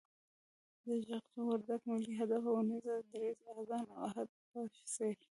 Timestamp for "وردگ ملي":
1.47-2.13